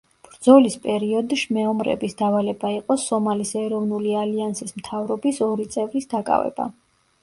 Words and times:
ბრძოლის 0.27 0.77
პერიოდშ 0.85 1.43
მეომრების 1.57 2.17
დავალება 2.23 2.73
იყო 2.79 2.97
„სომალის 3.05 3.55
ეროვნული 3.63 4.19
ალიანსის 4.27 4.77
მთავრობის“ 4.83 5.47
ორი 5.53 5.73
წევრის 5.79 6.15
დაკავება. 6.19 6.73